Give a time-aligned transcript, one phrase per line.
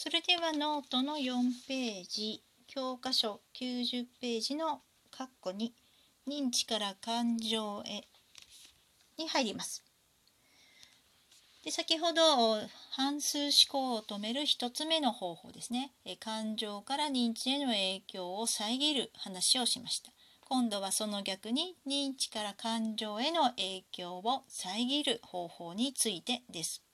[0.00, 1.32] それではノートの4
[1.66, 4.80] ページ教科書90ページの
[5.12, 5.74] 括弧に
[6.28, 8.06] 認知から感情へ
[9.18, 9.82] に入ります。
[11.64, 12.22] で先ほど
[12.92, 15.90] 半数思考を止める1つ目の方法ですね。
[16.20, 20.12] 感情から認知への影響を遮る話をしました。
[20.42, 26.87] 今度はその逆に認知から感情への影響を遮る方法についてです。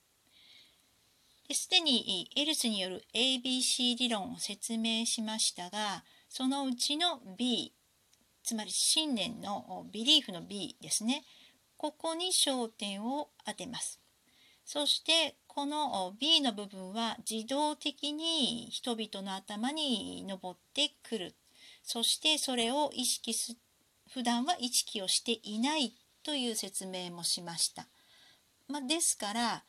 [1.53, 7.73] すでにエルスによる ABC 理論を説明しましたがそのうちの B
[8.45, 11.23] つまり信念のビリーフの B ですね。
[11.77, 13.99] ここに焦点を当てます。
[14.63, 21.35] そしてこの B の部分は自動的に人々の頭に上ってくる。
[21.83, 23.57] そしてそれを意識す
[24.11, 27.87] 普段は意識をしていないという説明もしました。
[28.67, 29.63] まあ、ですから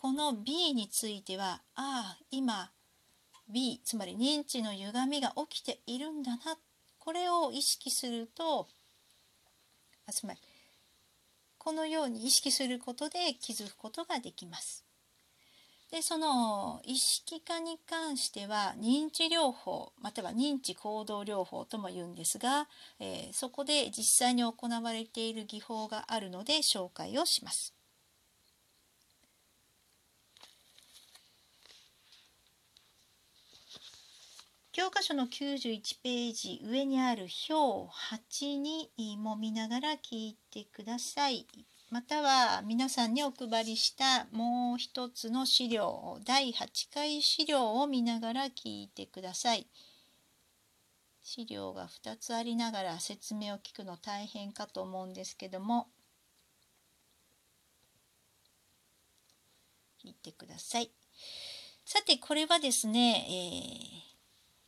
[0.00, 2.70] この B についてはああ今
[3.50, 6.56] B つまり認知の歪みが起きているんだな
[6.98, 8.66] これを意識すると
[10.06, 10.40] あつまり
[11.58, 14.86] このように意識することで気づくことができます。
[15.90, 22.68] でその意識化に関しては認知療法または認知行動療法とも言うんですが、
[23.00, 27.74] えー、そこで実際に行われている技法があるので紹介をします。
[34.72, 41.44] 教科書の91ページ上にある表8にも見ながら聞いてください。
[41.90, 49.66] または皆さんにお配りしたもう一つの資料第8回資料を見ながら聞いてください。
[51.20, 55.88] 資料が2つありながら説明を聞くの大変かと思うんですけども
[60.04, 60.92] 聞いてください。
[61.84, 63.26] さてこれはですね、
[64.04, 64.09] えー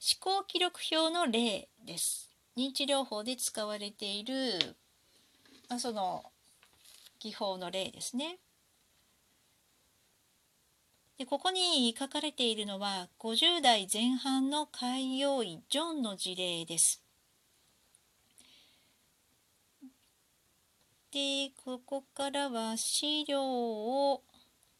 [0.04, 2.28] 思考記録表の例です。
[2.56, 4.34] 認知療法で使われている
[5.68, 6.24] あその
[7.20, 8.38] 技法の例ですね。
[11.18, 17.00] でここに書かれているのは50代前半の開業医ジョンの事例です。
[21.12, 24.24] でここからは資料を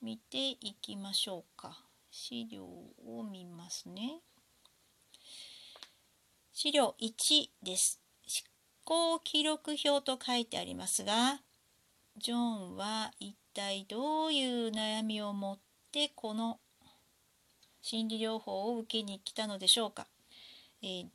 [0.03, 1.79] 見ていきましょうか。
[2.11, 4.21] 資料を見ますね。
[6.63, 7.99] 資料1です。
[8.25, 11.41] 思考記録表と書いてありますが、
[12.17, 15.59] ジョンは一体どういう悩みを持っ
[15.91, 16.61] てこの
[17.81, 20.07] 心理療法を受けに来たのでしょうか。
[20.85, 21.07] えー、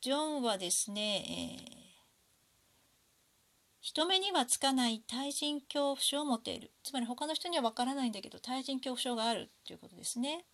[0.00, 1.64] ジョンはですね、えー、
[3.82, 10.44] 人目にはつかない対人恐怖症を持っているつまり他の人にはわからないんだけど対人恐怖症があるということですね。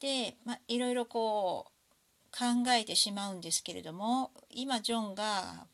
[0.00, 1.75] で、まあ、いろいろこう
[2.32, 5.66] 考えてしまうんですけれども今ジョンが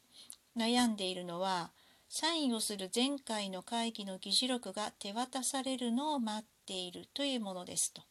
[0.56, 1.70] 悩んでいるのは
[2.08, 8.02] サインをする前回の会議の議事録が手渡されるのを待っているというものですと。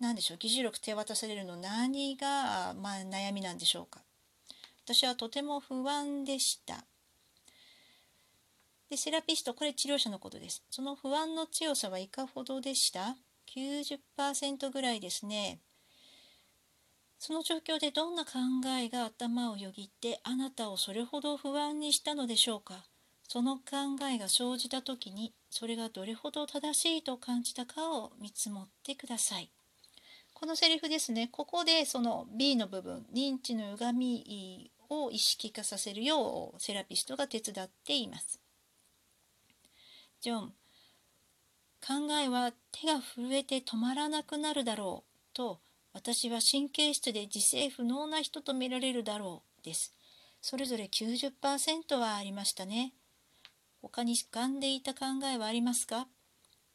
[0.00, 0.38] 何でしょう？
[0.38, 4.00] 議事録手渡されるの何が、まあ、悩みなんでしょうか？
[4.84, 6.84] 私はとても不安でした。
[8.88, 10.62] でセラピストこれ治療者のことです。
[10.70, 13.16] その不安の強さはいかほどでした
[13.54, 15.58] ?90% ぐらいですね。
[17.18, 18.30] その状況でどんな考
[18.80, 22.84] えが頭をよぎってあなたをそれほど不安にしたのでしょうか？
[23.28, 23.62] その考
[24.08, 29.50] えが生じた時にそれがどれほど正しいと感じたかを見積もってください。
[30.34, 38.38] このセリフですねここでその B の部分認知の歪みを意識化させるようセラピストが手伝っています。
[40.20, 40.52] ジョン
[41.80, 45.58] 考えは手が震えて止まらなくなるだろうと
[45.96, 49.94] 私は神経質で自制不能な人と見られるだろうです。
[50.42, 52.92] それぞれ90%はありましたね。
[53.80, 56.06] 他に浮かんでいた考えはありますか？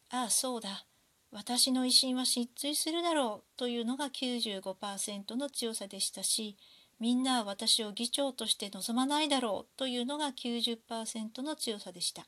[0.09, 0.87] ああ、そうだ。
[1.31, 6.57] 私の威信は失墜するだろうというのが95%の強さでしたし、
[6.99, 12.25] みんなは私を議長として望まないだろうというのが90%の強さでした。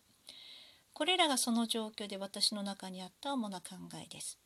[0.93, 4.37] これらがその状況で私の中にあった主な考えです。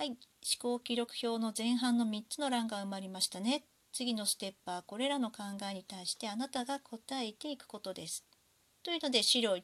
[0.00, 0.16] はい、思
[0.60, 3.64] 考記録表の前半の3つの欄が埋まりましたね。
[3.92, 8.24] 次のステップはこれらの考えに対してあなたが答えていくことです。
[8.84, 9.58] というので資料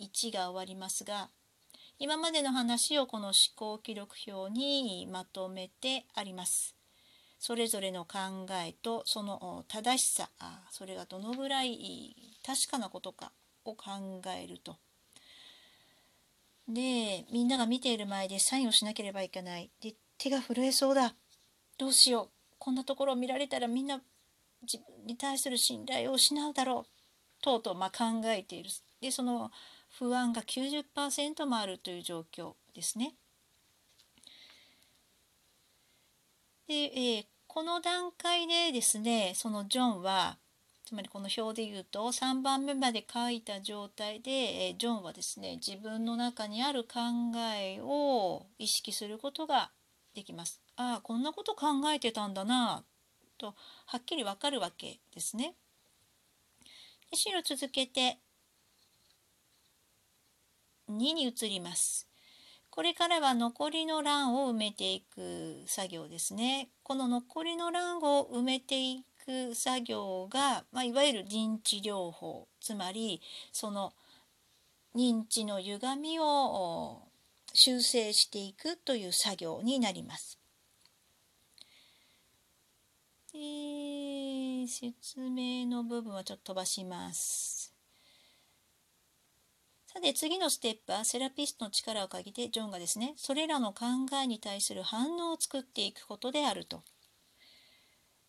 [0.00, 1.30] 1が終わりますが
[1.98, 6.76] 今までの話をこの思考記録表にまとめてあります。
[7.40, 10.30] それぞれの考えとその正しさ
[10.70, 12.14] それがどのぐらい
[12.46, 13.32] 確かなことか
[13.64, 14.76] を考えると
[16.72, 19.70] でみんなが見ている前でサインをしなければいけない。
[19.80, 21.14] で手が震えそうだ。
[21.78, 22.30] どうしよう。
[22.58, 24.00] こんなところを見られたらみんな
[24.62, 27.42] 自分に対する信頼を失うだろう。
[27.42, 28.70] とうとうまあ考えている。
[29.00, 29.50] でその
[29.88, 33.14] 不安が90%もあるという状況ですね。
[36.68, 40.38] で、えー、この段階でですねそのジョンは
[40.90, 44.30] つまりこの表で言うと3番目まで書いた状態で、
[44.70, 46.98] えジョンはですね自分の中にある考
[47.56, 49.70] えを意識することが
[50.16, 50.60] できます。
[50.74, 52.82] ああこんなこと考えてたんだな
[53.38, 53.54] と
[53.86, 55.54] はっきりわかるわけですね。
[57.12, 58.18] でを続けて
[60.88, 62.08] 2に移ります。
[62.68, 66.68] これからは残りの欄を埋めていく作業ですね。
[66.82, 73.20] この残りの欄を埋めていく作業が、まあ、いわゆる認知療法つまり
[73.52, 73.92] その
[74.94, 77.02] 認知の歪みを
[77.52, 80.38] 修正していくという作業になります。
[83.32, 87.72] えー、説明の部分はちょっと飛ばします。
[89.86, 93.86] さて次のステップはセラピストの力を借りてジョンがですねそれらの考
[94.22, 96.82] えに対する反応を作っていくことであると。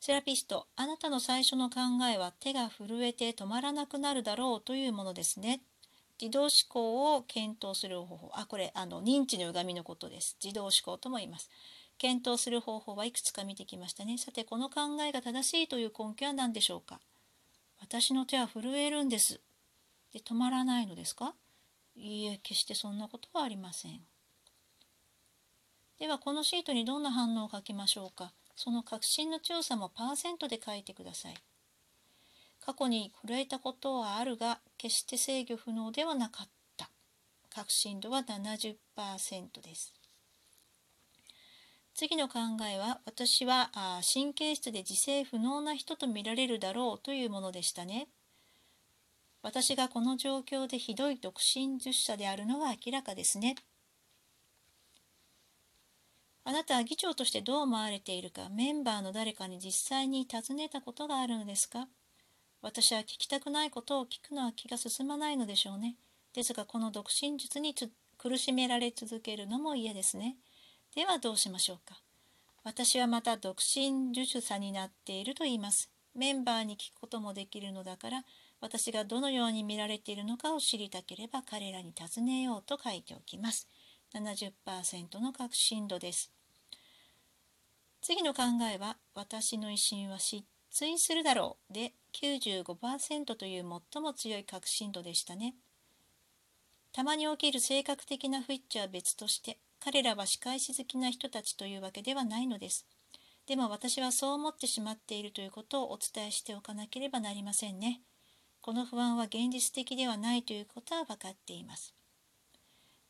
[0.04, 1.82] セラピスト、あなたの最初の考
[2.12, 5.62] えは手が震えて止まらなくなるだろうというものですね。
[6.20, 8.32] 自動思考を検討する方法。
[8.34, 10.38] あ、これ、あの、認知の歪みのことです。
[10.44, 11.52] 自動思考とも言います。
[12.00, 14.18] 検討する方法はいくつか見てきましたね。
[14.18, 17.00] さて、この考えが正しいという根拠は何でしょうか？
[17.80, 19.40] 私の手は震えるんです。
[20.12, 21.36] で、止まらないのですか？
[21.96, 24.00] いいえ、決してそんなことはありません。
[26.00, 28.34] では、このシートにどんな反応を書きましょうか？
[28.56, 31.36] その確信の強さもパーセントで書いてください。
[32.60, 36.90] 過去に震えたことはあるが、決して制御不能ではなかった。
[37.54, 39.94] 確信度は70%です。
[41.94, 42.40] 次の考
[42.72, 43.72] えは、私は
[44.14, 48.08] 神経質で自制不能な人と見られるだろうというものでしたね。
[49.44, 53.56] 私がこの状況でひどい独身10社であるのは明らかですね。
[56.44, 61.88] あなたは議長としてどう思われているかメンバーの誰かに実際に尋ねたことがあるのですか？
[62.62, 65.96] 私は聞きたくないことを聞くのは気が進まないのでしょうね。
[66.34, 67.76] ですがこの独身術に
[68.18, 70.36] 苦しめられ続けるのも嫌ですね。
[70.96, 72.00] ではどうしましょうか？
[72.64, 75.90] 私はまた独身受手者になっていると言います。
[76.16, 78.24] メンバーに聞くこともできるのだから
[78.60, 83.68] 私がどのように見られているのかを知りたければ彼らに尋ねようと書いておきます。
[84.16, 86.32] 70%の確信度です。
[88.02, 95.56] 次の考えは私の威信は失墜するだろうで95%という最も強い確信度でしたね。
[96.94, 102.86] たまに起きる性格的な不一致は別として彼らは仕返し好きな人たちというわけではないのです。
[103.48, 108.02] でも私はそう思ってしまっているということをお伝えしておかなければなりませんね。
[108.62, 111.94] この不安は現実的ではないということは分かっています。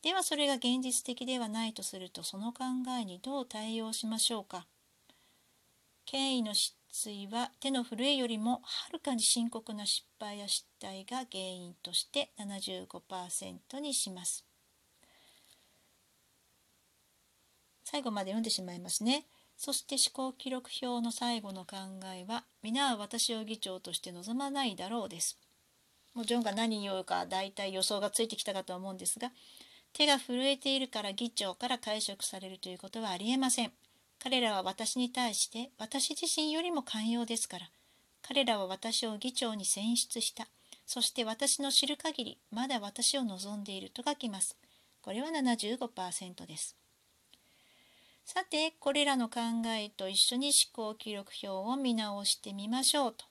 [0.02, 2.64] ではそれが現実的ではないとするとその考
[3.00, 4.66] えにどう対応しましょうか？
[6.04, 14.44] 権威の失墜は手の震えよりもはるかに深刻な失敗や失態が原因として75%にします。
[17.84, 19.24] 最後まで読んでしまいますね。
[19.56, 21.76] そして思考記録表の最後の考
[22.12, 25.38] えは皆は私を議長として望まないだろうです。
[26.14, 29.30] もうジョンが何言おうか大体予想がついてきたかと思うんですが
[29.92, 33.72] 手が震えているから議長から解職されるということはありえません。
[34.22, 37.68] 彼らは私に対して私自身よりも寛容ですから。
[38.22, 40.46] 彼らは私を議長に選出した。
[40.86, 44.56] そして私の知る限りまだ私を望んでいると書きます。
[45.02, 46.76] これは75%です。
[48.24, 53.24] さて、これらの考えと一緒に思考記録表を見直してみましょうと。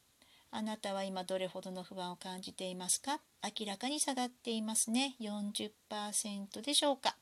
[0.54, 3.22] あなたは今どれほどの不安を感じていますか？
[3.42, 5.16] 明らかに下がっていますね。
[5.22, 7.16] 40%でしょうか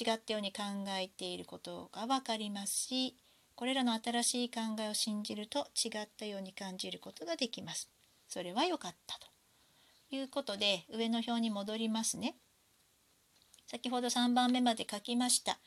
[0.00, 0.62] 違ったように考
[1.00, 3.16] えていることがわかりますし、
[3.56, 7.90] これらの新しい考えを信じると違ったように感じることができます。
[8.28, 9.26] それは良かったと
[10.14, 12.36] いうことで上の表に戻りますね。
[13.66, 15.58] 先ほど3番目まで書きました。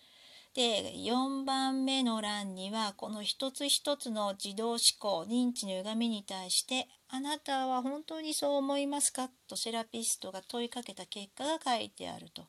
[0.54, 12.48] で4番目の欄にはこの一つ一つの自動思考認知の歪みに対して「あなたは本当にそう思いますか?」とセラピストが問いかけた結果が書いてあると。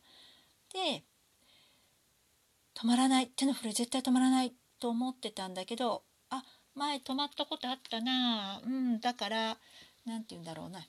[0.73, 1.05] で
[2.75, 6.43] 止まらない手の振り絶対止まらないと思ってたんだけどあ
[6.75, 9.59] 前止まったことあったなうんだから
[10.07, 10.85] 何て言うんだろうな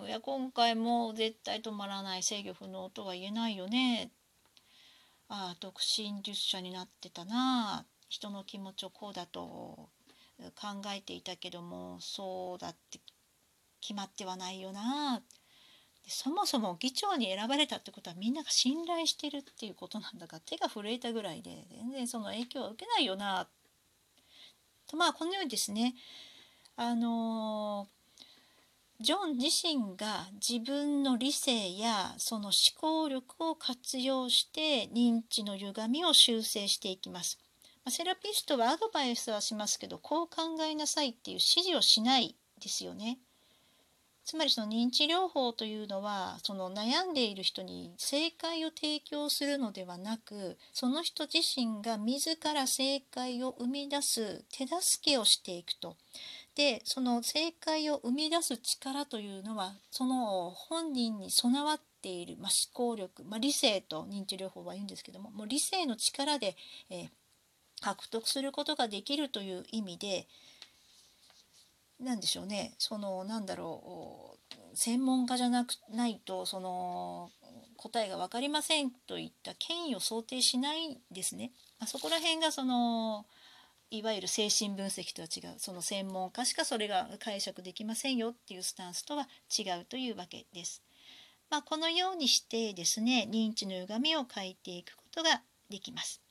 [0.00, 4.10] うん、いや今回も絶対止まらない制御不能とは言えないよね
[5.34, 9.88] ああ独身術者になってたな人の気持ちをこうだと
[10.38, 13.00] 考えていたけどもそうだって
[13.80, 15.22] 決まってはないよな。
[16.06, 23.48] そもそも議長に選ばれたってことはみんなが信頼してるっていうことなんだから手が震えたぐらいで全然その影響は受けないよな。
[24.86, 25.94] とまあこのようにですね
[26.76, 27.88] あの
[29.02, 37.36] ジョン自身が自分の理性やその思考力を活用して認知の歪みを修正していきます。
[37.88, 43.18] セラピストはアドバイスはしますけどこう考えなさいっていう指示をしないですよね。
[44.24, 54.80] つまりその認知療法というのはその悩んでいる人に正解を提供するのではなくその人自身が自ら正解を生み出す手助
[55.10, 55.96] けをしていくと。
[56.54, 66.56] でその正解を生み出す力というのはその本人に備わっている、まあ、思考力、まあ、理性と認知療法は言うんですけどももう理性の力で、
[66.90, 67.08] えー、
[67.80, 70.26] 獲得することができるという意味で
[72.00, 77.30] 何でしょうねそのなんだろう専門家じゃなくないとその
[77.76, 81.50] 答えが分かりませんといった権威を想定しないですね。
[81.80, 83.26] あそこら辺がその
[83.92, 90.82] いわゆる精神分析とは違うその専門家しかそれが解釈できませんよっていうスタンスとは違うというわけです。
[91.50, 96.22] まあ、このようにしてですね認知の歪みを書いていくことができます。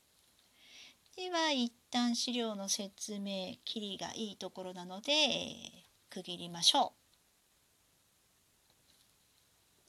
[1.16, 7.01] では一旦資料の説明切りがいいところなので、えー、区切りましょう。